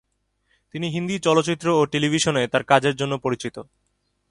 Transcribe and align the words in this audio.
তিনি 0.73 0.87
হিন্দি 0.89 1.15
চলচ্চিত্র 1.19 1.67
ও 1.69 1.81
টেলিভিশনে 1.85 2.43
তার 2.47 2.63
কাজের 2.63 2.95
জন্য 2.95 3.13
পরিচিত। 3.17 3.55